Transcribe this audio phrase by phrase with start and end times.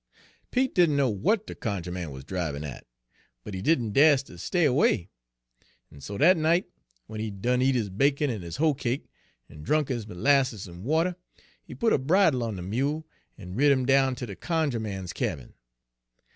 [0.49, 2.87] Page 122 "Pete didn' know w'at de cunjuh man wuz dribin' at,
[3.43, 5.11] but he didn' daster stay way;
[5.91, 6.65] en so dat night,
[7.07, 9.05] w'en he'd done eat his bacon en his hoe cake,
[9.47, 11.15] en drunk his 'lasses en water,
[11.63, 13.05] he put a bridle on de mule,
[13.37, 15.53] en rid 'im down ter de cunjuh man's cabin.